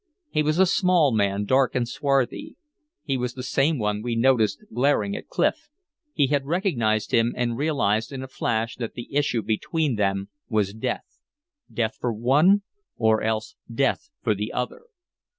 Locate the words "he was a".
0.31-0.65